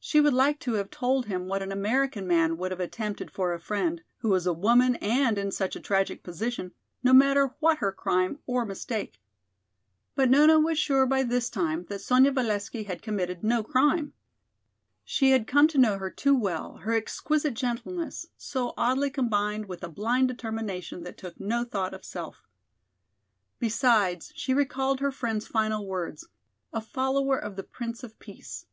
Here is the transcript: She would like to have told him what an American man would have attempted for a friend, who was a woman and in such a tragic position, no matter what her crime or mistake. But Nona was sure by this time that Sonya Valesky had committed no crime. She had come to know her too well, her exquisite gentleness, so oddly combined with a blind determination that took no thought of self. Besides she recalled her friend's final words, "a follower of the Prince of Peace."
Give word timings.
She 0.00 0.22
would 0.22 0.32
like 0.32 0.58
to 0.60 0.72
have 0.80 0.88
told 0.90 1.26
him 1.26 1.48
what 1.48 1.62
an 1.62 1.70
American 1.70 2.26
man 2.26 2.56
would 2.56 2.70
have 2.70 2.80
attempted 2.80 3.30
for 3.30 3.52
a 3.52 3.60
friend, 3.60 4.00
who 4.20 4.30
was 4.30 4.46
a 4.46 4.52
woman 4.54 4.96
and 5.02 5.36
in 5.36 5.52
such 5.52 5.76
a 5.76 5.80
tragic 5.80 6.22
position, 6.22 6.72
no 7.02 7.12
matter 7.12 7.54
what 7.60 7.76
her 7.76 7.92
crime 7.92 8.38
or 8.46 8.64
mistake. 8.64 9.20
But 10.14 10.30
Nona 10.30 10.58
was 10.58 10.78
sure 10.78 11.04
by 11.04 11.24
this 11.24 11.50
time 11.50 11.84
that 11.90 11.98
Sonya 12.00 12.32
Valesky 12.32 12.84
had 12.84 13.02
committed 13.02 13.44
no 13.44 13.62
crime. 13.62 14.14
She 15.04 15.32
had 15.32 15.46
come 15.46 15.68
to 15.68 15.76
know 15.76 15.98
her 15.98 16.08
too 16.08 16.34
well, 16.34 16.78
her 16.78 16.94
exquisite 16.94 17.52
gentleness, 17.52 18.28
so 18.38 18.72
oddly 18.78 19.10
combined 19.10 19.66
with 19.66 19.84
a 19.84 19.90
blind 19.90 20.28
determination 20.28 21.02
that 21.02 21.18
took 21.18 21.38
no 21.38 21.64
thought 21.64 21.92
of 21.92 22.02
self. 22.02 22.48
Besides 23.58 24.32
she 24.34 24.54
recalled 24.54 25.00
her 25.00 25.12
friend's 25.12 25.46
final 25.46 25.86
words, 25.86 26.26
"a 26.72 26.80
follower 26.80 27.36
of 27.38 27.56
the 27.56 27.62
Prince 27.62 28.02
of 28.02 28.18
Peace." 28.18 28.64